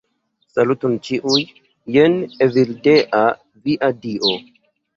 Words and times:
Saluton 0.53 0.95
ĉiuj, 1.09 1.43
jen 1.99 2.17
Evildea, 2.47 3.23
via 3.69 3.95
dio. 4.03 4.37